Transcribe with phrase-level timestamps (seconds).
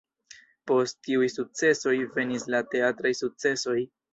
[0.71, 3.79] Post tiuj sukcesoj venis la teatraj sukcesoj.